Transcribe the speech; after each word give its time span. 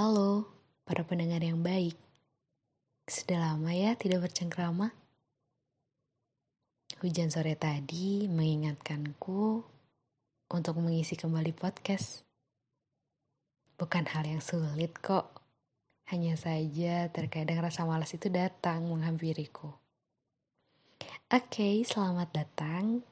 Halo, 0.00 0.48
para 0.88 1.04
pendengar 1.04 1.44
yang 1.44 1.60
baik. 1.60 1.92
Sudah 3.04 3.52
lama 3.52 3.68
ya 3.68 3.92
tidak 4.00 4.24
bercengkrama. 4.24 4.96
Hujan 7.04 7.28
sore 7.28 7.52
tadi 7.52 8.24
mengingatkanku 8.24 9.60
untuk 10.56 10.74
mengisi 10.80 11.20
kembali 11.20 11.52
podcast. 11.52 12.24
Bukan 13.76 14.08
hal 14.08 14.24
yang 14.24 14.40
sulit 14.40 14.96
kok. 15.04 15.36
Hanya 16.08 16.32
saja 16.40 17.12
terkadang 17.12 17.60
rasa 17.60 17.84
malas 17.84 18.16
itu 18.16 18.32
datang 18.32 18.88
menghampiriku. 18.88 19.68
Oke, 21.28 21.84
selamat 21.84 22.32
datang 22.32 23.04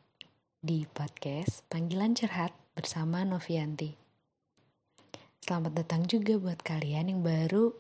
di 0.64 0.88
podcast 0.88 1.68
Panggilan 1.68 2.16
Curhat 2.16 2.56
bersama 2.72 3.28
Novianti. 3.28 4.07
Selamat 5.48 5.80
datang 5.80 6.04
juga 6.04 6.36
buat 6.36 6.60
kalian 6.60 7.08
yang 7.08 7.20
baru 7.24 7.72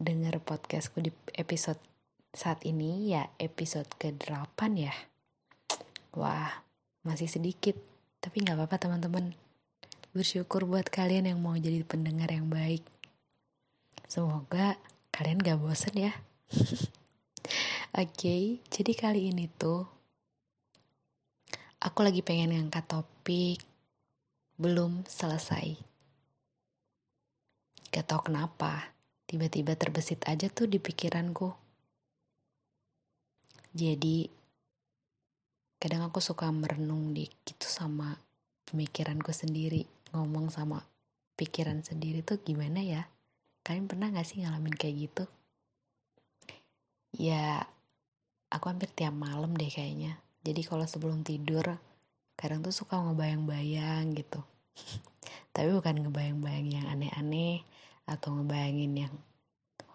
dengar 0.00 0.40
podcastku 0.40 1.04
di 1.04 1.12
episode 1.36 1.76
saat 2.32 2.64
ini 2.64 3.12
ya 3.12 3.28
episode 3.36 3.84
ke-8 4.00 4.56
ya. 4.80 4.96
Wah, 6.16 6.64
masih 7.04 7.28
sedikit. 7.28 7.76
Tapi 8.24 8.40
nggak 8.40 8.56
apa-apa 8.56 8.88
teman-teman. 8.88 9.36
Bersyukur 10.16 10.64
buat 10.64 10.88
kalian 10.88 11.28
yang 11.28 11.44
mau 11.44 11.52
jadi 11.60 11.84
pendengar 11.84 12.32
yang 12.32 12.48
baik. 12.48 12.80
Semoga 14.08 14.80
kalian 15.12 15.44
gak 15.44 15.60
bosen 15.60 15.92
ya. 15.92 16.16
Oke, 18.00 18.08
okay, 18.16 18.42
jadi 18.72 18.96
kali 18.96 19.28
ini 19.28 19.44
tuh 19.60 19.84
aku 21.84 22.00
lagi 22.00 22.24
pengen 22.24 22.56
ngangkat 22.56 22.88
topik 22.88 23.60
belum 24.60 25.08
selesai. 25.08 25.80
Gak 27.88 28.04
tau 28.04 28.20
kenapa, 28.20 28.92
tiba-tiba 29.24 29.72
terbesit 29.72 30.20
aja 30.28 30.52
tuh 30.52 30.68
di 30.68 30.76
pikiranku. 30.76 31.48
Jadi, 33.72 34.28
kadang 35.80 36.12
aku 36.12 36.20
suka 36.20 36.52
merenung 36.52 37.16
dikit 37.16 37.56
sama 37.64 38.20
pemikiranku 38.68 39.32
sendiri, 39.32 39.88
ngomong 40.12 40.52
sama 40.52 40.84
pikiran 41.40 41.80
sendiri 41.80 42.20
tuh 42.20 42.44
gimana 42.44 42.84
ya? 42.84 43.08
Kalian 43.64 43.88
pernah 43.88 44.12
gak 44.12 44.28
sih 44.28 44.44
ngalamin 44.44 44.76
kayak 44.76 45.08
gitu? 45.08 45.24
Ya, 47.16 47.64
aku 48.52 48.68
hampir 48.68 48.92
tiap 48.92 49.16
malam 49.16 49.56
deh 49.56 49.72
kayaknya. 49.72 50.20
Jadi 50.44 50.60
kalau 50.68 50.84
sebelum 50.84 51.24
tidur, 51.24 51.80
kadang 52.40 52.64
tuh 52.64 52.72
suka 52.72 52.96
ngebayang-bayang 52.96 54.16
gitu. 54.16 54.40
Tapi 55.52 55.68
bukan 55.76 56.08
ngebayang-bayang 56.08 56.68
yang 56.72 56.86
aneh-aneh 56.88 57.60
atau 58.08 58.32
ngebayangin 58.40 59.06
yang 59.06 59.14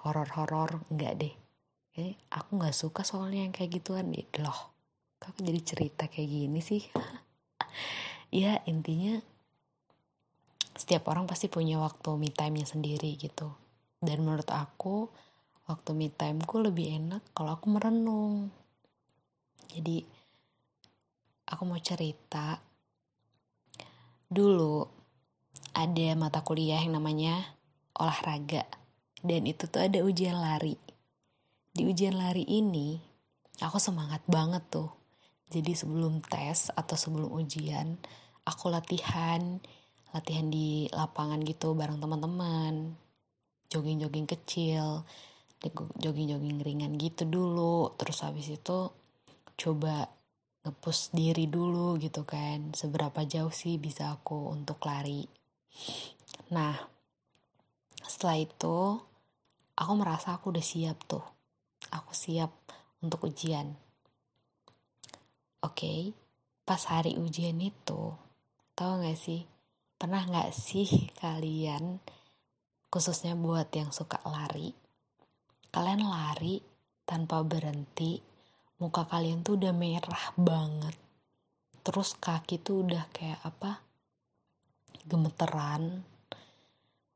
horor-horor 0.05 0.85
enggak 0.93 1.17
deh. 1.17 1.35
Aku 2.29 2.61
nggak 2.61 2.77
suka 2.77 3.01
soalnya 3.01 3.49
yang 3.49 3.53
kayak 3.55 3.81
gituan. 3.81 4.13
Loh 4.37 4.75
kok 5.17 5.41
jadi 5.41 5.57
cerita 5.65 6.05
kayak 6.05 6.29
gini 6.29 6.61
sih? 6.61 6.85
Ya 8.35 8.59
intinya 8.67 9.23
setiap 10.75 11.07
orang 11.07 11.23
pasti 11.23 11.47
punya 11.47 11.79
waktu 11.79 12.19
me 12.19 12.27
time-nya 12.27 12.67
sendiri 12.67 13.15
gitu. 13.15 13.47
Dan 14.03 14.27
menurut 14.27 14.51
aku 14.51 15.07
waktu 15.71 15.95
me 15.95 16.11
time-ku 16.11 16.59
lebih 16.59 16.99
enak 16.99 17.23
kalau 17.31 17.55
aku 17.55 17.71
merenung. 17.71 18.51
Jadi 19.71 20.03
aku 21.49 21.63
mau 21.65 21.79
cerita. 21.81 22.59
Dulu 24.25 24.85
ada 25.77 26.07
mata 26.17 26.41
kuliah 26.41 26.81
yang 26.81 26.97
namanya 26.97 27.57
olahraga 27.95 28.65
dan 29.21 29.45
itu 29.45 29.69
tuh 29.69 29.85
ada 29.85 30.01
ujian 30.01 30.37
lari. 30.37 30.77
Di 31.75 31.85
ujian 31.85 32.17
lari 32.17 32.43
ini 32.45 32.97
aku 33.61 33.77
semangat 33.77 34.25
banget 34.25 34.63
tuh. 34.69 34.89
Jadi 35.45 35.77
sebelum 35.77 36.25
tes 36.25 36.73
atau 36.73 36.97
sebelum 36.97 37.29
ujian 37.29 38.01
aku 38.45 38.69
latihan 38.69 39.61
latihan 40.13 40.47
di 40.47 40.87
lapangan 40.93 41.43
gitu 41.43 41.75
bareng 41.75 41.99
teman-teman 41.99 42.95
jogging-jogging 43.67 44.29
kecil 44.29 45.03
jogging-jogging 45.99 46.61
ringan 46.61 46.93
gitu 46.95 47.25
dulu 47.25 47.97
terus 47.97 48.21
habis 48.21 48.47
itu 48.53 48.93
coba 49.57 50.07
ngepush 50.65 51.13
diri 51.13 51.45
dulu 51.45 52.01
gitu 52.01 52.25
kan. 52.25 52.73
Seberapa 52.73 53.21
jauh 53.23 53.53
sih 53.53 53.77
bisa 53.77 54.09
aku 54.09 54.49
untuk 54.49 54.81
lari? 54.81 55.29
Nah 56.49 56.73
setelah 58.01 58.41
itu 58.41 58.97
aku 59.77 59.91
merasa 59.93 60.33
aku 60.33 60.49
udah 60.49 60.65
siap 60.65 61.05
tuh. 61.05 61.23
Aku 61.93 62.17
siap 62.17 62.49
untuk 63.05 63.29
ujian. 63.29 63.77
Oke 65.61 65.77
okay, 65.77 65.99
pas 66.65 66.81
hari 66.89 67.15
ujian 67.21 67.61
itu 67.61 68.17
tahu 68.73 69.05
gak 69.05 69.15
sih? 69.21 69.45
Pernah 70.01 70.25
gak 70.25 70.51
sih 70.51 70.89
kalian 71.21 72.01
khususnya 72.89 73.37
buat 73.37 73.69
yang 73.75 73.93
suka 73.93 74.17
lari 74.25 74.73
kalian 75.75 76.07
lari 76.07 76.63
tanpa 77.03 77.43
berhenti 77.43 78.23
muka 78.79 79.07
kalian 79.07 79.41
tuh 79.41 79.55
udah 79.55 79.71
merah 79.71 80.25
banget. 80.35 80.95
Terus 81.85 82.17
kaki 82.17 82.59
tuh 82.59 82.83
udah 82.83 83.07
kayak 83.15 83.39
apa? 83.45 83.79
Gemeteran. 85.05 86.03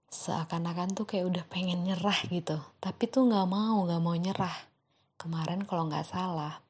Seakan-akan 0.09 0.95
tuh 0.95 1.05
kayak 1.05 1.25
udah 1.27 1.43
pengen 1.49 1.85
nyerah 1.85 2.19
gitu. 2.29 2.57
Tapi 2.79 3.03
tuh 3.09 3.27
nggak 3.27 3.47
mau 3.49 3.83
nggak 3.83 4.01
mau 4.01 4.15
nyerah. 4.15 4.57
Kemarin 5.19 5.67
kalau 5.67 5.91
nggak 5.91 6.07
salah 6.07 6.61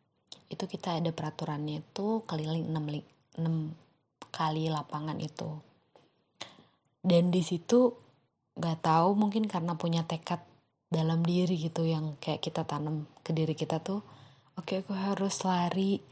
itu 0.50 0.66
kita 0.66 0.98
ada 0.98 1.14
peraturannya 1.14 1.86
tuh 1.94 2.26
keliling 2.26 2.74
6, 2.74 3.46
6 3.46 4.34
kali 4.34 4.74
lapangan 4.74 5.18
itu. 5.22 5.62
Dan 7.00 7.30
di 7.30 7.46
situ 7.46 7.94
nggak 8.58 8.84
tahu 8.84 9.16
mungkin 9.16 9.46
karena 9.46 9.78
punya 9.78 10.04
tekad 10.04 10.42
dalam 10.90 11.22
diri 11.22 11.56
gitu 11.56 11.86
yang 11.86 12.18
kayak 12.18 12.42
kita 12.42 12.66
tanam 12.66 13.06
ke 13.22 13.32
diri 13.32 13.54
kita 13.54 13.78
tuh 13.80 14.02
oke 14.60 14.84
aku 14.84 14.92
harus 14.92 15.48
lari 15.48 16.04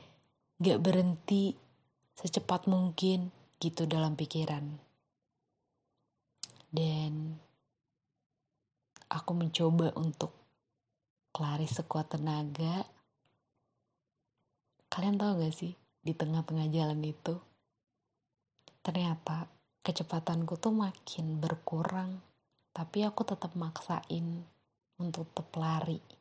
gak 0.63 0.79
berhenti 0.79 1.51
secepat 2.15 2.71
mungkin 2.71 3.27
gitu 3.59 3.83
dalam 3.83 4.15
pikiran. 4.15 4.63
Dan 6.71 7.35
aku 9.11 9.31
mencoba 9.35 9.91
untuk 9.99 10.31
lari 11.35 11.67
sekuat 11.67 12.15
tenaga. 12.15 12.87
Kalian 14.87 15.19
tahu 15.19 15.43
gak 15.43 15.51
sih 15.51 15.75
di 15.99 16.15
tengah-tengah 16.15 16.71
jalan 16.71 17.03
itu? 17.03 17.35
Ternyata 18.79 19.51
kecepatanku 19.83 20.55
tuh 20.55 20.71
makin 20.71 21.43
berkurang 21.43 22.23
tapi 22.71 23.03
aku 23.03 23.27
tetap 23.27 23.51
maksain 23.59 24.47
untuk 24.95 25.27
tetap 25.35 25.51
lari 25.59 26.16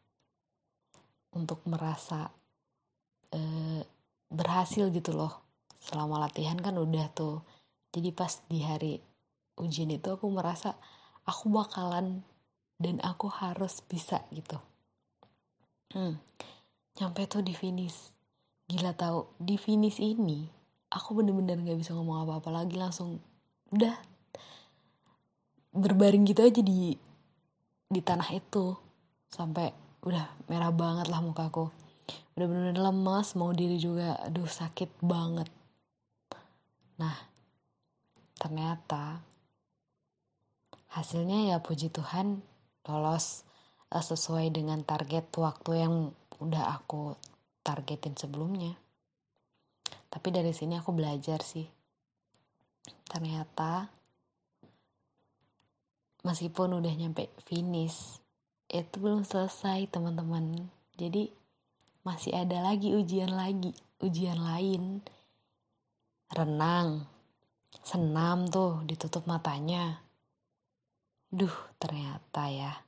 untuk 1.32 1.62
merasa 1.66 2.30
uh, 3.34 3.82
berhasil 4.30 4.90
gitu 4.90 5.14
loh. 5.14 5.42
Selama 5.80 6.22
latihan 6.22 6.58
kan 6.58 6.76
udah 6.76 7.06
tuh. 7.14 7.42
Jadi 7.94 8.10
pas 8.12 8.42
di 8.50 8.60
hari 8.60 9.00
ujian 9.56 9.88
itu 9.88 10.12
aku 10.12 10.28
merasa 10.28 10.76
aku 11.24 11.48
bakalan 11.48 12.20
dan 12.76 13.00
aku 13.00 13.32
harus 13.32 13.80
bisa 13.88 14.20
gitu. 14.30 14.60
Hmm, 15.96 16.20
nyampe 17.00 17.24
tuh 17.24 17.40
di 17.40 17.56
finish. 17.56 18.12
Gila 18.66 18.92
tau 18.98 19.32
di 19.38 19.56
finish 19.56 20.02
ini 20.02 20.56
aku 20.90 21.18
bener-bener 21.18 21.60
gak 21.62 21.78
bisa 21.78 21.94
ngomong 21.94 22.26
apa-apa 22.26 22.62
lagi 22.62 22.74
langsung 22.78 23.18
udah 23.74 23.94
berbaring 25.76 26.24
gitu 26.24 26.40
aja 26.46 26.60
di 26.62 26.94
di 27.86 28.00
tanah 28.02 28.28
itu. 28.34 28.74
Sampai 29.30 29.85
udah 30.06 30.24
merah 30.46 30.70
banget 30.70 31.10
lah 31.10 31.18
mukaku 31.18 31.68
udah 32.36 32.46
bener-bener 32.52 32.76
lemas 32.76 33.32
mau 33.32 33.48
diri 33.56 33.80
juga 33.80 34.12
aduh 34.20 34.44
sakit 34.44 35.00
banget. 35.00 35.48
Nah 37.00 37.16
ternyata 38.36 39.24
hasilnya 40.92 41.48
ya 41.48 41.64
puji 41.64 41.88
Tuhan 41.88 42.44
lolos 42.84 43.48
uh, 43.88 44.04
sesuai 44.04 44.52
dengan 44.52 44.84
target 44.84 45.32
waktu 45.40 45.88
yang 45.88 46.12
udah 46.36 46.76
aku 46.76 47.16
targetin 47.64 48.12
sebelumnya. 48.20 48.76
Tapi 50.12 50.28
dari 50.28 50.52
sini 50.52 50.76
aku 50.76 50.92
belajar 50.92 51.40
sih. 51.40 51.64
Ternyata 53.08 53.88
meskipun 56.20 56.76
udah 56.84 56.92
nyampe 56.92 57.32
finish 57.48 58.20
itu 58.70 58.96
belum 58.98 59.22
selesai 59.22 59.90
teman-teman 59.90 60.70
jadi 60.98 61.30
masih 62.02 62.34
ada 62.34 62.62
lagi 62.62 62.94
ujian 62.94 63.30
lagi 63.34 63.74
ujian 64.02 64.38
lain 64.38 65.02
renang 66.30 67.06
senam 67.82 68.50
tuh 68.50 68.82
ditutup 68.86 69.26
matanya 69.30 70.06
Duh, 71.26 71.52
ternyata 71.82 72.46
ya. 72.48 72.86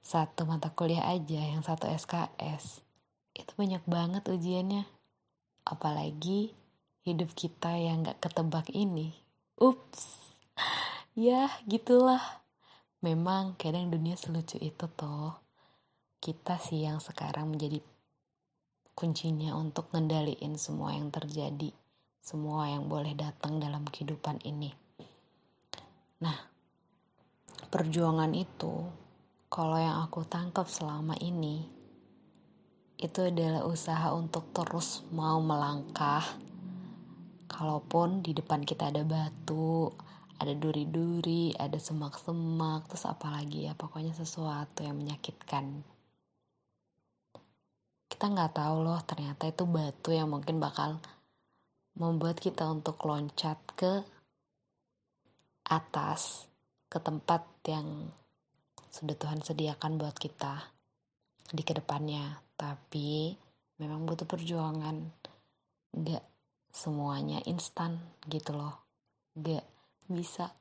Satu 0.00 0.48
mata 0.48 0.72
kuliah 0.72 1.04
aja 1.04 1.36
yang 1.36 1.60
satu 1.60 1.84
SKS. 1.86 2.80
Itu 3.36 3.52
banyak 3.60 3.84
banget 3.84 4.24
ujiannya. 4.24 4.88
Apalagi 5.68 6.56
hidup 7.04 7.36
kita 7.36 7.76
yang 7.76 8.08
gak 8.08 8.24
ketebak 8.24 8.72
ini. 8.72 9.12
Ups. 9.60 10.16
Ya, 11.12 11.52
gitulah. 11.68 12.40
Memang 13.00 13.56
kadang 13.56 13.88
dunia 13.88 14.12
selucu 14.12 14.60
itu 14.60 14.84
toh. 14.92 15.32
Kita 16.20 16.60
sih 16.60 16.84
yang 16.84 17.00
sekarang 17.00 17.56
menjadi 17.56 17.80
kuncinya 18.92 19.56
untuk 19.56 19.88
ngendaliin 19.96 20.60
semua 20.60 20.92
yang 20.92 21.08
terjadi. 21.08 21.72
Semua 22.20 22.68
yang 22.68 22.92
boleh 22.92 23.16
datang 23.16 23.56
dalam 23.56 23.88
kehidupan 23.88 24.44
ini. 24.44 24.68
Nah, 26.20 26.36
perjuangan 27.72 28.36
itu, 28.36 28.84
kalau 29.48 29.80
yang 29.80 30.04
aku 30.04 30.28
tangkap 30.28 30.68
selama 30.68 31.16
ini, 31.24 31.64
itu 33.00 33.24
adalah 33.24 33.64
usaha 33.64 34.12
untuk 34.12 34.52
terus 34.52 35.08
mau 35.08 35.40
melangkah. 35.40 36.20
Kalaupun 37.48 38.20
di 38.20 38.36
depan 38.36 38.60
kita 38.60 38.92
ada 38.92 39.00
batu, 39.08 39.88
ada 40.40 40.56
duri-duri, 40.56 41.52
ada 41.60 41.76
semak-semak, 41.76 42.88
terus 42.88 43.04
apalagi 43.04 43.68
ya, 43.68 43.76
pokoknya 43.76 44.16
sesuatu 44.16 44.80
yang 44.80 44.96
menyakitkan. 44.96 45.84
Kita 48.08 48.24
nggak 48.24 48.56
tahu 48.56 48.76
loh, 48.80 49.00
ternyata 49.04 49.52
itu 49.52 49.68
batu 49.68 50.16
yang 50.16 50.32
mungkin 50.32 50.56
bakal 50.56 50.96
membuat 52.00 52.40
kita 52.40 52.64
untuk 52.72 52.96
loncat 53.04 53.60
ke 53.76 54.00
atas 55.68 56.48
ke 56.90 56.98
tempat 56.98 57.44
yang 57.68 58.10
sudah 58.90 59.14
Tuhan 59.14 59.44
sediakan 59.44 60.00
buat 60.00 60.16
kita 60.18 60.74
di 61.54 61.62
ke 61.62 61.76
depannya. 61.76 62.42
Tapi 62.56 63.36
memang 63.78 64.02
butuh 64.08 64.26
perjuangan. 64.26 64.98
Gak 65.94 66.24
semuanya 66.74 67.38
instan 67.46 68.02
gitu 68.26 68.58
loh. 68.58 68.82
Gak 69.38 69.62
bisa. 70.10 70.52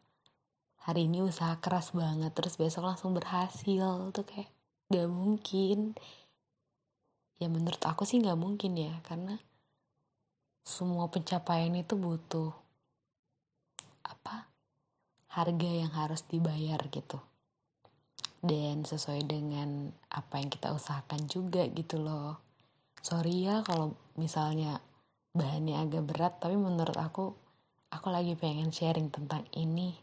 Hari 0.86 1.12
ini 1.12 1.25
usaha 1.25 1.60
keras 1.60 1.92
banget 1.92 2.31
terus 2.31 2.56
besok 2.56 2.88
langsung 2.88 3.12
berhasil. 3.12 4.13
Tuh 4.16 4.25
kayak 4.25 4.50
gak 4.94 5.10
mungkin. 5.10 5.98
Ya 7.42 7.51
menurut 7.51 7.81
aku 7.84 8.07
sih 8.07 8.22
gak 8.24 8.40
mungkin 8.40 8.78
ya 8.80 8.94
karena 9.04 9.36
semua 10.63 11.10
pencapaian 11.10 11.74
itu 11.74 11.98
butuh 11.98 12.54
apa 14.06 14.46
harga 15.34 15.69
yang 15.69 15.92
harus 15.92 16.24
dibayar 16.30 16.80
gitu. 16.90 17.19
Dan 18.40 18.88
sesuai 18.88 19.28
dengan 19.28 19.92
apa 20.07 20.40
yang 20.40 20.48
kita 20.48 20.72
usahakan 20.72 21.28
juga 21.28 21.68
gitu 21.68 22.00
loh. 22.00 22.40
Sorry 23.04 23.50
ya 23.50 23.66
kalau 23.68 23.95
misalnya 24.16 24.80
bahannya 25.36 25.75
agak 25.80 26.04
berat 26.07 26.34
tapi 26.40 26.56
menurut 26.56 26.95
aku 26.95 27.49
aku 27.89 28.07
lagi 28.13 28.38
pengen 28.38 28.69
sharing 28.69 29.09
tentang 29.09 29.50
ini. 29.57 29.97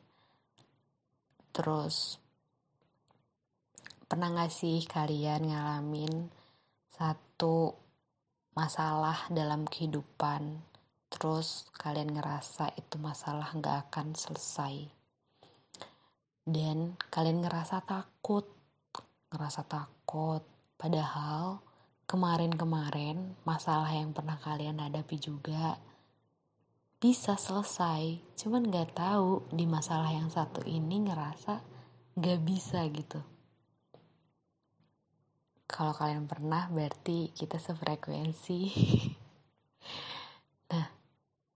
Terus 1.54 2.18
pernah 4.06 4.34
gak 4.34 4.52
sih 4.52 4.82
kalian 4.84 5.48
ngalamin 5.50 6.28
satu 6.90 7.72
masalah 8.58 9.30
dalam 9.30 9.64
kehidupan? 9.64 10.60
Terus 11.06 11.70
kalian 11.78 12.12
ngerasa 12.12 12.74
itu 12.74 12.98
masalah 12.98 13.54
gak 13.56 13.88
akan 13.88 14.18
selesai. 14.18 14.90
Dan 16.46 16.94
kalian 17.10 17.42
ngerasa 17.42 17.82
takut, 17.86 18.46
ngerasa 19.30 19.62
takut. 19.66 20.42
Padahal 20.76 21.62
kemarin-kemarin 22.06 23.34
masalah 23.42 23.90
yang 23.90 24.12
pernah 24.14 24.38
kalian 24.38 24.78
hadapi 24.78 25.16
juga 25.18 25.78
bisa 26.96 27.36
selesai. 27.36 28.20
Cuman 28.40 28.68
gak 28.72 28.96
tahu 28.96 29.44
di 29.52 29.68
masalah 29.68 30.08
yang 30.12 30.32
satu 30.32 30.64
ini 30.64 31.04
ngerasa 31.04 31.60
gak 32.16 32.40
bisa 32.42 32.80
gitu. 32.88 33.20
Kalau 35.66 35.92
kalian 35.92 36.30
pernah 36.30 36.70
berarti 36.72 37.34
kita 37.36 37.58
sefrekuensi. 37.58 38.60
nah, 40.72 40.86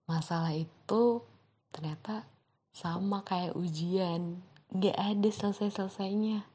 masalah 0.05 0.53
itu 0.53 1.23
ternyata 1.71 2.27
sama 2.71 3.23
kayak 3.25 3.57
ujian 3.57 4.43
gak 4.71 4.95
ada 4.99 5.29
selesai-selesainya. 5.31 6.45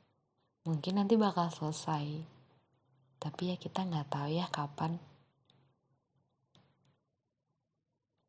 Mungkin 0.66 0.98
nanti 0.98 1.14
bakal 1.14 1.50
selesai. 1.50 2.26
Tapi 3.16 3.42
ya 3.50 3.56
kita 3.56 3.86
nggak 3.86 4.08
tahu 4.12 4.28
ya 4.34 4.46
kapan. 4.50 4.98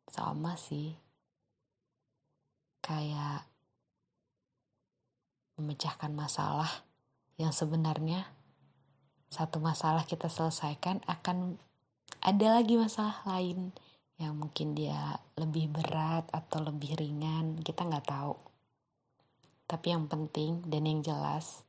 Sama 0.08 0.56
sih. 0.56 0.96
Kayak 2.82 3.46
memecahkan 5.60 6.14
masalah 6.16 6.70
yang 7.38 7.52
sebenarnya 7.52 8.26
satu 9.28 9.60
masalah 9.60 10.08
kita 10.08 10.32
selesaikan 10.32 11.04
akan 11.06 11.60
ada 12.24 12.58
lagi 12.58 12.80
masalah 12.80 13.22
lain 13.28 13.76
yang 14.18 14.34
mungkin 14.34 14.74
dia 14.74 15.20
lebih 15.36 15.70
berat 15.70 16.26
atau 16.32 16.64
lebih 16.64 16.98
ringan 16.98 17.60
kita 17.62 17.86
nggak 17.86 18.08
tahu 18.08 18.48
tapi 19.68 19.92
yang 19.92 20.08
penting 20.08 20.64
dan 20.64 20.88
yang 20.88 21.04
jelas, 21.04 21.68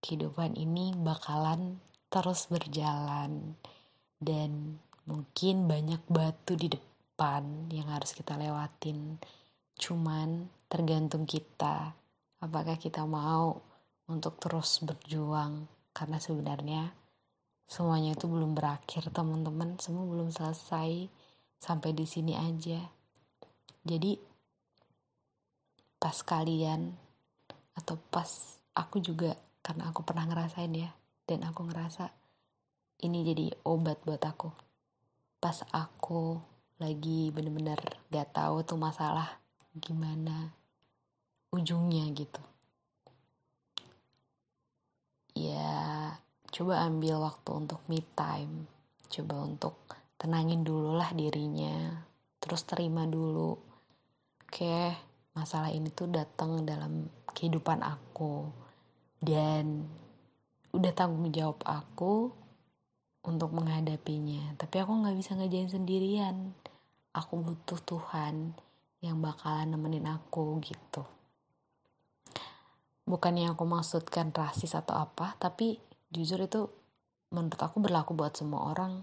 kehidupan 0.00 0.56
ini 0.56 0.96
bakalan 0.96 1.76
terus 2.08 2.48
berjalan. 2.48 3.60
Dan 4.16 4.80
mungkin 5.04 5.68
banyak 5.68 6.00
batu 6.08 6.56
di 6.56 6.72
depan 6.72 6.89
yang 7.68 7.92
harus 7.92 8.16
kita 8.16 8.40
lewatin. 8.40 9.20
Cuman 9.76 10.48
tergantung 10.72 11.28
kita, 11.28 11.92
apakah 12.40 12.80
kita 12.80 13.04
mau 13.04 13.60
untuk 14.08 14.40
terus 14.40 14.80
berjuang. 14.80 15.68
Karena 15.92 16.16
sebenarnya 16.16 16.96
semuanya 17.68 18.16
itu 18.16 18.24
belum 18.24 18.56
berakhir 18.56 19.12
teman-teman, 19.12 19.76
semua 19.76 20.08
belum 20.08 20.32
selesai 20.32 21.12
sampai 21.60 21.90
di 21.92 22.08
sini 22.08 22.32
aja. 22.32 22.80
Jadi 23.84 24.16
pas 26.00 26.16
kalian 26.24 26.96
atau 27.76 28.00
pas 28.08 28.56
aku 28.72 29.04
juga 29.04 29.36
karena 29.60 29.92
aku 29.92 30.00
pernah 30.00 30.24
ngerasain 30.24 30.72
ya 30.72 30.90
dan 31.28 31.44
aku 31.44 31.68
ngerasa 31.68 32.08
ini 33.04 33.20
jadi 33.24 33.52
obat 33.68 34.00
buat 34.08 34.24
aku 34.24 34.48
pas 35.40 35.60
aku 35.72 36.40
lagi 36.80 37.28
bener-bener 37.28 37.76
gak 38.08 38.32
tahu 38.32 38.64
tuh 38.64 38.80
masalah 38.80 39.36
gimana 39.76 40.56
ujungnya 41.52 42.08
gitu. 42.16 42.40
Ya 45.36 46.16
coba 46.48 46.88
ambil 46.88 47.20
waktu 47.20 47.50
untuk 47.52 47.84
me 47.86 48.00
time. 48.16 48.64
Coba 49.12 49.44
untuk 49.44 49.76
tenangin 50.16 50.64
dulu 50.64 50.96
lah 50.96 51.12
dirinya. 51.12 52.00
Terus 52.40 52.64
terima 52.64 53.04
dulu 53.04 53.60
oke 54.48 54.76
masalah 55.36 55.68
ini 55.68 55.92
tuh 55.92 56.08
datang 56.08 56.64
dalam 56.64 57.06
kehidupan 57.36 57.84
aku. 57.84 58.48
Dan 59.20 59.84
udah 60.72 60.92
tanggung 60.96 61.28
jawab 61.28 61.60
aku 61.60 62.39
untuk 63.20 63.52
menghadapinya. 63.52 64.56
Tapi 64.56 64.80
aku 64.80 64.92
nggak 65.04 65.16
bisa 65.16 65.36
ngejain 65.36 65.68
sendirian. 65.68 66.56
Aku 67.12 67.42
butuh 67.42 67.80
Tuhan 67.82 68.54
yang 69.04 69.18
bakalan 69.20 69.74
nemenin 69.74 70.06
aku 70.08 70.60
gitu. 70.62 71.04
Bukan 73.04 73.34
yang 73.34 73.58
aku 73.58 73.66
maksudkan 73.66 74.30
rasis 74.30 74.78
atau 74.78 74.94
apa 74.94 75.34
tapi 75.42 75.82
jujur 76.14 76.38
itu 76.38 76.70
menurut 77.34 77.58
aku 77.58 77.82
berlaku 77.82 78.14
buat 78.14 78.38
semua 78.38 78.70
orang. 78.70 79.02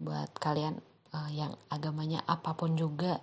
Buat 0.00 0.34
kalian 0.40 0.80
uh, 1.12 1.30
yang 1.30 1.52
agamanya 1.68 2.24
apa 2.26 2.56
pun 2.56 2.74
juga 2.74 3.20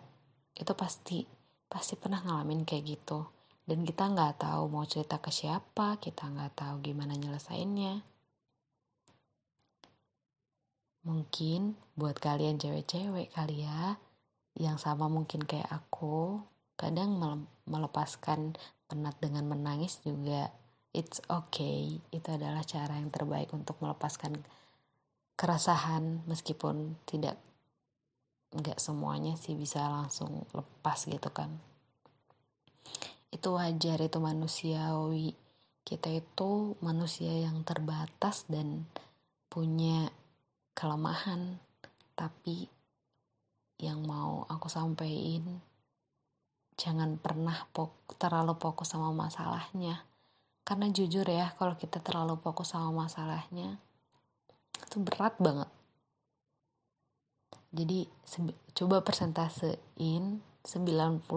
itu 0.54 0.72
pasti 0.78 1.26
pasti 1.66 1.98
pernah 1.98 2.22
ngalamin 2.22 2.64
kayak 2.64 2.86
gitu. 2.86 3.26
Dan 3.66 3.86
kita 3.86 4.10
nggak 4.10 4.42
tahu 4.46 4.70
mau 4.70 4.86
cerita 4.86 5.18
ke 5.18 5.34
siapa 5.34 5.98
kita 5.98 6.30
nggak 6.30 6.54
tahu 6.58 6.76
gimana 6.86 7.14
nyelesainnya 7.18 8.02
mungkin 11.04 11.80
buat 11.96 12.20
kalian 12.20 12.60
cewek-cewek 12.60 13.32
kali 13.32 13.64
ya 13.64 13.96
yang 14.60 14.76
sama 14.76 15.08
mungkin 15.08 15.44
kayak 15.48 15.72
aku 15.72 16.44
kadang 16.76 17.20
melepaskan 17.68 18.56
penat 18.88 19.16
dengan 19.20 19.48
menangis 19.48 20.00
juga 20.04 20.52
it's 20.96 21.22
okay. 21.30 22.02
Itu 22.10 22.34
adalah 22.34 22.66
cara 22.66 22.98
yang 22.98 23.14
terbaik 23.14 23.54
untuk 23.54 23.78
melepaskan 23.84 24.42
keresahan 25.40 26.26
meskipun 26.28 27.00
tidak 27.08 27.40
nggak 28.50 28.82
semuanya 28.82 29.38
sih 29.38 29.54
bisa 29.54 29.86
langsung 29.88 30.44
lepas 30.52 31.06
gitu 31.06 31.30
kan. 31.30 31.54
Itu 33.30 33.56
wajar 33.56 34.02
itu 34.02 34.18
manusiawi. 34.18 35.38
Kita 35.86 36.10
itu 36.10 36.76
manusia 36.82 37.32
yang 37.34 37.62
terbatas 37.66 38.46
dan 38.50 38.90
punya 39.50 40.10
kelemahan 40.80 41.60
tapi 42.16 42.72
yang 43.80 44.00
mau 44.08 44.48
aku 44.48 44.72
sampaikan 44.72 45.60
jangan 46.80 47.20
pernah 47.20 47.68
terlalu 48.16 48.56
fokus 48.56 48.96
sama 48.96 49.12
masalahnya. 49.12 50.08
Karena 50.64 50.88
jujur 50.88 51.28
ya 51.28 51.52
kalau 51.60 51.76
kita 51.76 52.00
terlalu 52.00 52.40
fokus 52.40 52.72
sama 52.72 53.04
masalahnya 53.04 53.76
itu 54.80 54.98
berat 55.04 55.36
banget. 55.44 55.68
Jadi 57.76 58.08
coba 58.74 59.04
persentasein 59.04 60.40
90% 60.64 61.28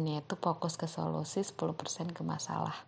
nya 0.00 0.22
itu 0.22 0.34
fokus 0.38 0.78
ke 0.78 0.86
solusi 0.86 1.42
10% 1.42 2.14
ke 2.14 2.22
masalah. 2.22 2.86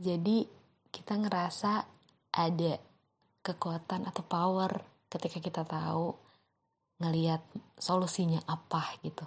Jadi 0.00 0.48
kita 0.88 1.20
ngerasa 1.20 1.84
ada 2.32 2.72
kekuatan 3.42 4.04
atau 4.08 4.22
power 4.26 4.82
ketika 5.08 5.38
kita 5.40 5.62
tahu 5.64 6.14
ngelihat 6.98 7.40
solusinya 7.78 8.42
apa 8.44 8.98
gitu. 9.02 9.24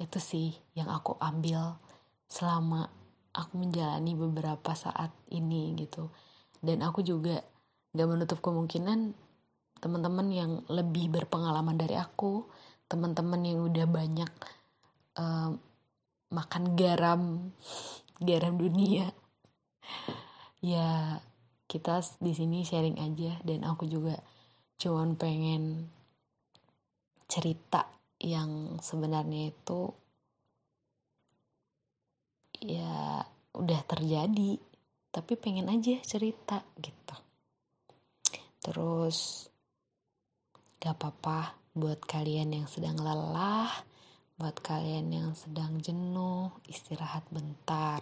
Itu 0.00 0.18
sih 0.18 0.56
yang 0.72 0.88
aku 0.88 1.20
ambil 1.20 1.76
selama 2.26 2.88
aku 3.36 3.52
menjalani 3.60 4.16
beberapa 4.16 4.72
saat 4.72 5.12
ini 5.30 5.76
gitu. 5.76 6.08
Dan 6.60 6.80
aku 6.84 7.04
juga 7.04 7.40
gak 7.92 8.08
menutup 8.08 8.38
kemungkinan 8.40 9.12
teman-teman 9.80 10.28
yang 10.28 10.52
lebih 10.68 11.08
berpengalaman 11.08 11.80
dari 11.80 11.96
aku 11.96 12.44
teman-teman 12.90 13.40
yang 13.46 13.58
udah 13.64 13.86
banyak 13.88 14.30
uh, 15.16 15.56
makan 16.30 16.64
garam 16.76 17.54
garam 18.20 18.54
dunia 18.60 19.08
ya 20.60 21.16
kita 21.70 22.02
di 22.18 22.34
sini 22.34 22.66
sharing 22.66 22.98
aja. 22.98 23.38
Dan 23.46 23.62
aku 23.62 23.86
juga 23.86 24.18
cuman 24.82 25.14
pengen 25.14 25.86
cerita 27.30 27.86
yang 28.18 28.82
sebenarnya 28.82 29.54
itu 29.54 29.94
ya 32.58 33.22
udah 33.54 33.80
terjadi. 33.86 34.58
Tapi 35.14 35.32
pengen 35.38 35.70
aja 35.70 35.94
cerita 36.02 36.66
gitu. 36.82 37.16
Terus 38.58 39.46
gak 40.82 40.98
apa-apa 40.98 41.54
buat 41.78 42.02
kalian 42.02 42.50
yang 42.50 42.66
sedang 42.66 42.98
lelah 42.98 43.70
buat 44.40 44.56
kalian 44.56 45.12
yang 45.12 45.30
sedang 45.36 45.76
jenuh 45.84 46.48
istirahat 46.64 47.28
bentar. 47.28 48.00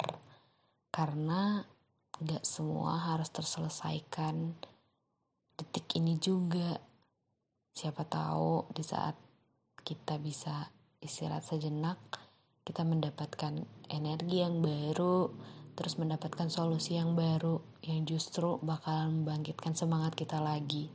Karena 0.87 1.59
gak 2.19 2.43
semua 2.43 2.99
harus 2.99 3.31
terselesaikan 3.31 4.59
detik 5.55 5.87
ini 5.99 6.19
juga. 6.19 6.79
Siapa 7.71 8.03
tahu 8.03 8.67
di 8.75 8.83
saat 8.83 9.15
kita 9.87 10.19
bisa 10.19 10.67
istirahat 10.99 11.47
sejenak, 11.47 11.99
kita 12.67 12.83
mendapatkan 12.83 13.63
energi 13.87 14.43
yang 14.43 14.59
baru, 14.59 15.31
terus 15.79 15.95
mendapatkan 15.95 16.51
solusi 16.51 16.99
yang 16.99 17.15
baru 17.15 17.63
yang 17.87 18.03
justru 18.03 18.59
bakalan 18.67 19.23
membangkitkan 19.23 19.79
semangat 19.79 20.19
kita 20.19 20.43
lagi. 20.43 20.91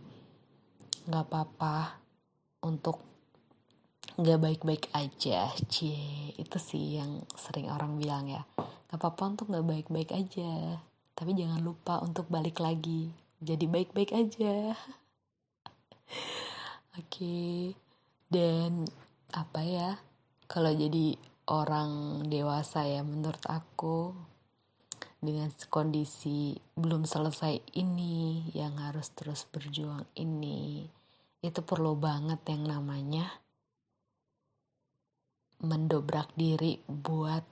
Gak 1.07 1.23
apa-apa 1.31 2.03
untuk 2.67 2.99
gak 4.19 4.43
baik-baik 4.43 4.91
aja, 4.91 5.55
cie. 5.71 6.35
Itu 6.35 6.59
sih 6.59 6.99
yang 6.99 7.23
sering 7.39 7.71
orang 7.71 7.95
bilang 7.95 8.27
ya. 8.27 8.43
Gak 8.91 8.99
apa-apa 8.99 9.23
untuk 9.39 9.47
gak 9.55 9.63
baik-baik 9.63 10.11
aja 10.11 10.83
tapi 11.23 11.39
jangan 11.39 11.63
lupa 11.63 12.03
untuk 12.03 12.27
balik 12.27 12.59
lagi. 12.59 13.07
Jadi 13.39 13.63
baik-baik 13.63 14.11
aja. 14.11 14.75
Oke. 16.99 16.99
Okay. 16.99 17.55
dan 18.27 18.83
apa 19.31 19.63
ya? 19.63 20.03
Kalau 20.51 20.75
jadi 20.75 21.15
orang 21.47 22.27
dewasa 22.27 22.83
ya 22.83 23.07
menurut 23.07 23.39
aku 23.47 24.11
dengan 25.23 25.47
kondisi 25.71 26.59
belum 26.75 27.07
selesai 27.07 27.71
ini 27.79 28.51
yang 28.51 28.83
harus 28.83 29.07
terus 29.15 29.47
berjuang 29.47 30.03
ini 30.19 30.83
itu 31.39 31.63
perlu 31.63 31.95
banget 31.95 32.43
yang 32.51 32.67
namanya 32.67 33.31
mendobrak 35.63 36.35
diri 36.35 36.83
buat 36.83 37.47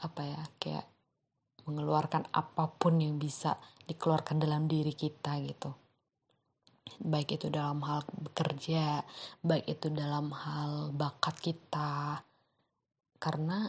apa 0.00 0.22
ya? 0.24 0.44
Kayak 0.56 0.88
mengeluarkan 1.68 2.24
apa 2.32 2.72
pun 2.72 2.96
yang 2.96 3.20
bisa 3.20 3.60
dikeluarkan 3.84 4.40
dalam 4.40 4.64
diri 4.64 4.96
kita 4.96 5.36
gitu. 5.44 5.76
Baik 7.04 7.36
itu 7.36 7.52
dalam 7.52 7.84
hal 7.84 8.00
bekerja 8.08 9.04
baik 9.44 9.68
itu 9.68 9.92
dalam 9.92 10.32
hal 10.32 10.96
bakat 10.96 11.36
kita. 11.36 12.24
Karena 13.20 13.68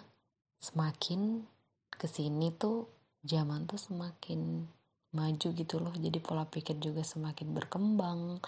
semakin 0.63 1.44
ke 1.91 2.08
sini 2.08 2.56
tuh 2.56 2.88
zaman 3.27 3.68
tuh 3.68 3.75
semakin 3.75 4.63
maju 5.12 5.48
gitu 5.51 5.75
loh. 5.84 5.91
Jadi 5.91 6.18
pola 6.24 6.48
pikir 6.48 6.79
juga 6.79 7.03
semakin 7.03 7.51
berkembang. 7.51 8.39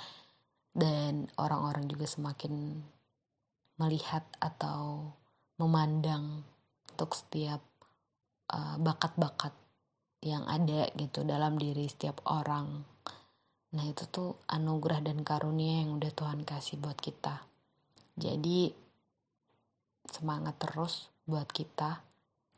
Dan 0.71 1.27
orang-orang 1.35 1.91
juga 1.91 2.07
semakin 2.07 2.79
melihat 3.75 4.23
atau 4.39 5.11
memandang 5.59 6.47
untuk 6.95 7.11
setiap 7.11 7.59
bakat-bakat 8.79 9.53
uh, 9.55 9.61
yang 10.21 10.45
ada 10.45 10.91
gitu 10.93 11.25
dalam 11.25 11.57
diri 11.57 11.89
setiap 11.89 12.21
orang. 12.29 12.85
Nah 13.71 13.85
itu 13.87 14.03
tuh 14.11 14.37
anugerah 14.51 15.01
dan 15.01 15.23
karunia 15.23 15.81
yang 15.81 15.97
udah 15.97 16.11
Tuhan 16.11 16.43
kasih 16.43 16.77
buat 16.77 16.99
kita. 16.99 17.41
Jadi 18.19 18.69
semangat 20.05 20.59
terus 20.59 21.09
buat 21.23 21.47
kita 21.49 22.03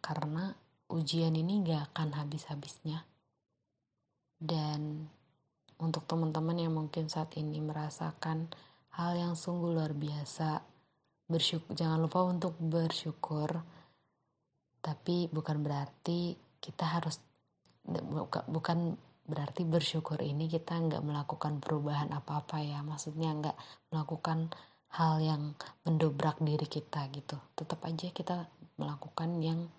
karena 0.02 0.52
ujian 0.92 1.38
ini 1.38 1.64
gak 1.64 1.94
akan 1.94 2.18
habis-habisnya. 2.20 3.06
Dan 4.44 5.08
untuk 5.80 6.04
teman-teman 6.10 6.58
yang 6.60 6.74
mungkin 6.76 7.08
saat 7.08 7.32
ini 7.40 7.64
merasakan 7.64 8.52
hal 8.98 9.16
yang 9.16 9.34
sungguh 9.40 9.72
luar 9.72 9.96
biasa, 9.96 10.60
bersyukur 11.30 11.72
jangan 11.78 12.04
lupa 12.04 12.28
untuk 12.28 12.58
bersyukur 12.60 13.64
tapi 14.84 15.32
bukan 15.32 15.64
berarti 15.64 16.36
kita 16.60 17.00
harus 17.00 17.24
bukan 18.52 19.00
berarti 19.24 19.64
bersyukur 19.64 20.20
ini 20.20 20.52
kita 20.52 20.76
nggak 20.76 21.00
melakukan 21.00 21.64
perubahan 21.64 22.12
apa-apa 22.12 22.60
ya. 22.60 22.84
Maksudnya 22.84 23.32
nggak 23.32 23.58
melakukan 23.96 24.52
hal 25.00 25.24
yang 25.24 25.56
mendobrak 25.88 26.44
diri 26.44 26.68
kita 26.68 27.08
gitu. 27.16 27.40
Tetap 27.56 27.80
aja 27.88 28.12
kita 28.12 28.44
melakukan 28.76 29.40
yang 29.40 29.72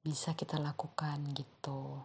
bisa 0.00 0.32
kita 0.32 0.56
lakukan 0.56 1.20
gitu. 1.36 2.00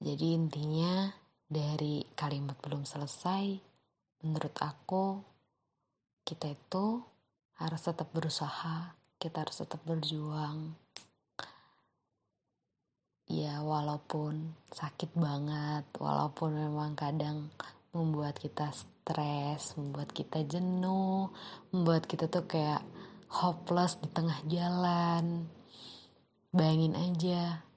Jadi 0.00 0.26
intinya 0.32 1.12
dari 1.44 2.08
kalimat 2.16 2.56
belum 2.64 2.88
selesai 2.88 3.44
menurut 4.24 4.56
aku 4.62 5.20
kita 6.24 6.50
itu 6.50 7.02
harus 7.58 7.80
tetap 7.82 8.08
berusaha 8.14 8.97
kita 9.18 9.42
harus 9.42 9.58
tetap 9.58 9.82
berjuang. 9.82 10.78
Ya 13.28 13.60
walaupun 13.60 14.56
sakit 14.72 15.12
banget 15.12 15.84
walaupun 16.00 16.54
memang 16.54 16.96
kadang 16.96 17.52
membuat 17.92 18.40
kita 18.40 18.72
stres 18.72 19.76
membuat 19.76 20.16
kita 20.16 20.48
jenuh 20.48 21.28
membuat 21.68 22.08
kita 22.08 22.24
tuh 22.30 22.48
kayak 22.48 22.80
hopeless 23.28 24.00
di 24.00 24.08
tengah 24.08 24.38
jalan. 24.48 25.44
Bayangin 26.48 26.96
aja 26.96 27.68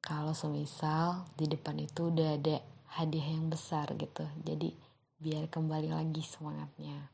kalau 0.00 0.32
semisal 0.32 1.28
di 1.36 1.44
depan 1.44 1.76
itu 1.82 2.08
udah 2.08 2.40
ada 2.40 2.62
hadiah 2.96 3.36
yang 3.36 3.52
besar 3.52 3.92
gitu. 3.98 4.24
Jadi 4.40 4.72
biar 5.20 5.50
kembali 5.52 5.92
lagi 5.92 6.24
semangatnya. 6.24 7.12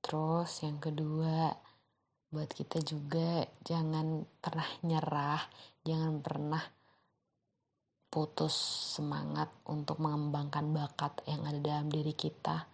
Terus 0.00 0.64
yang 0.64 0.80
kedua 0.80 1.52
buat 2.32 2.48
kita 2.48 2.80
juga 2.80 3.44
jangan 3.60 4.24
pernah 4.40 4.64
nyerah, 4.88 5.42
jangan 5.84 6.24
pernah 6.24 6.64
putus 8.08 8.56
semangat 8.96 9.52
untuk 9.68 10.00
mengembangkan 10.00 10.72
bakat 10.72 11.20
yang 11.28 11.44
ada 11.44 11.60
dalam 11.60 11.92
diri 11.92 12.16
kita. 12.16 12.64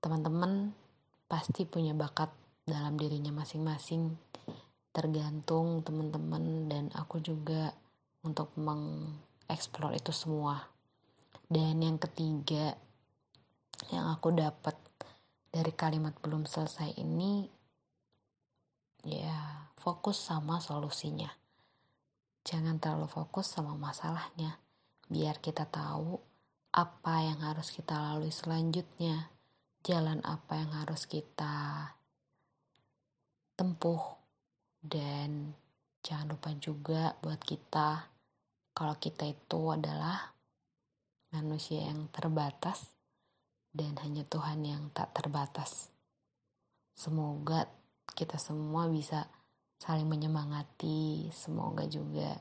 Teman-teman 0.00 0.72
pasti 1.28 1.68
punya 1.68 1.92
bakat 1.92 2.32
dalam 2.64 2.96
dirinya 2.96 3.32
masing-masing. 3.32 4.16
Tergantung 4.88 5.84
teman-teman 5.84 6.68
dan 6.68 6.84
aku 6.96 7.20
juga 7.20 7.76
untuk 8.24 8.56
mengeksplor 8.56 9.92
itu 9.92 10.16
semua. 10.16 10.64
Dan 11.44 11.76
yang 11.84 12.00
ketiga 12.00 12.72
yang 13.92 14.08
aku 14.08 14.32
dapat 14.32 14.76
dari 15.52 15.72
kalimat 15.76 16.16
belum 16.24 16.48
selesai 16.48 16.96
ini 16.96 17.63
ya 19.04 19.68
fokus 19.76 20.16
sama 20.16 20.58
solusinya. 20.64 21.28
Jangan 22.44 22.76
terlalu 22.80 23.08
fokus 23.08 23.48
sama 23.52 23.76
masalahnya, 23.76 24.60
biar 25.08 25.40
kita 25.40 25.64
tahu 25.68 26.20
apa 26.72 27.14
yang 27.24 27.40
harus 27.40 27.72
kita 27.72 27.96
lalui 27.96 28.32
selanjutnya, 28.32 29.32
jalan 29.84 30.20
apa 30.24 30.60
yang 30.60 30.72
harus 30.72 31.08
kita 31.08 31.92
tempuh, 33.56 34.20
dan 34.80 35.56
jangan 36.04 36.36
lupa 36.36 36.52
juga 36.60 37.16
buat 37.24 37.40
kita 37.40 38.12
kalau 38.74 38.98
kita 38.98 39.24
itu 39.24 39.72
adalah 39.72 40.34
manusia 41.32 41.86
yang 41.88 42.10
terbatas 42.10 42.92
dan 43.72 43.96
hanya 44.02 44.26
Tuhan 44.26 44.66
yang 44.66 44.90
tak 44.90 45.14
terbatas. 45.14 45.88
Semoga 46.94 47.66
kita 48.12 48.36
semua 48.36 48.84
bisa 48.92 49.24
saling 49.80 50.04
menyemangati. 50.04 51.32
Semoga 51.32 51.88
juga 51.88 52.36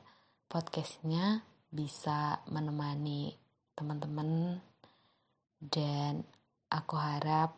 podcastnya 0.52 1.48
bisa 1.72 2.44
menemani 2.52 3.34
teman-teman 3.74 4.60
dan 5.64 6.28
aku 6.68 7.00
harap 7.00 7.56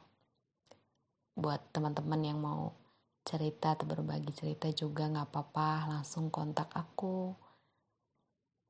buat 1.35 1.59
teman-teman 1.73 2.21
yang 2.21 2.39
mau 2.39 2.71
cerita 3.25 3.73
atau 3.73 3.89
berbagi 3.89 4.31
cerita 4.31 4.69
juga 4.69 5.09
nggak 5.09 5.33
apa-apa 5.33 5.89
langsung 5.89 6.29
kontak 6.29 6.69
aku 6.71 7.33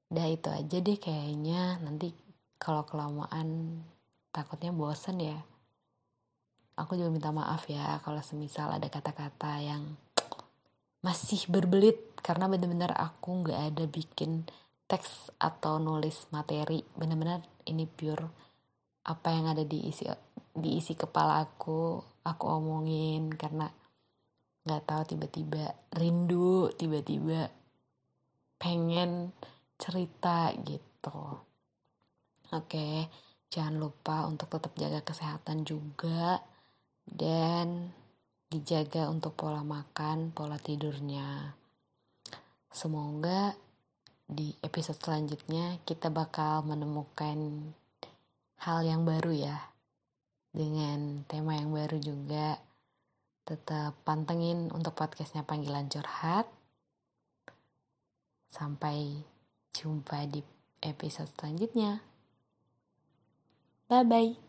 Dah 0.06 0.30
itu 0.30 0.50
aja 0.54 0.77
deh 0.77 0.96
kayaknya 1.01 1.82
nanti 1.82 2.13
kalau 2.62 2.86
kelamaan 2.86 3.82
takutnya 4.30 4.70
bosen 4.70 5.18
ya. 5.18 5.42
Aku 6.75 7.00
juga 7.00 7.08
minta 7.12 7.32
maaf 7.32 7.67
ya 7.72 8.03
kalau 8.03 8.20
semisal 8.20 8.67
ada 8.72 8.91
kata-kata 8.91 9.63
yang 9.63 9.96
masih 11.00 11.48
berbelit 11.48 12.17
karena 12.20 12.50
bener-bener 12.50 12.91
aku 12.91 13.46
nggak 13.46 13.62
ada 13.72 13.86
bikin 13.86 14.44
teks 14.89 15.32
atau 15.38 15.77
nulis 15.77 16.27
materi 16.34 16.82
bener-bener 16.98 17.46
ini 17.70 17.86
pure 17.86 18.25
apa 19.05 19.27
yang 19.29 19.46
ada 19.53 19.62
di 19.62 19.86
isi 19.86 20.10
di 20.55 20.82
isi 20.82 20.98
kepala 20.98 21.46
aku 21.46 22.01
aku 22.25 22.46
omongin 22.50 23.29
karena 23.38 23.70
nggak 24.65 24.84
tahu 24.89 25.01
tiba-tiba 25.13 25.77
rindu 25.94 26.74
tiba-tiba 26.74 27.53
pengen 28.58 29.29
cerita 29.77 30.50
gitu. 30.65 31.38
Oke, 32.50 33.12
jangan 33.51 33.75
lupa 33.77 34.25
untuk 34.25 34.50
tetap 34.50 34.74
jaga 34.74 35.05
kesehatan 35.05 35.67
juga 35.67 36.41
dan 37.07 37.93
dijaga 38.50 39.07
untuk 39.09 39.38
pola 39.38 39.62
makan, 39.62 40.33
pola 40.33 40.57
tidurnya. 40.57 41.53
Semoga 42.69 43.55
di 44.25 44.51
episode 44.65 44.97
selanjutnya 44.97 45.79
kita 45.85 46.09
bakal 46.09 46.65
menemukan 46.65 47.71
hal 48.62 48.83
yang 48.83 49.05
baru 49.05 49.31
ya. 49.31 49.57
Dengan 50.55 51.24
tema 51.27 51.55
yang 51.55 51.71
baru 51.71 52.00
juga. 52.01 52.57
Tetap 53.45 53.93
pantengin 54.01 54.74
untuk 54.74 54.97
podcastnya 54.97 55.45
Panggilan 55.45 55.85
Curhat. 55.85 56.50
Sampai 58.50 59.21
Jumpa 59.75 60.24
di 60.31 60.39
episode 60.79 61.27
selanjutnya. 61.35 62.00
Bye 63.91 64.07
bye. 64.07 64.45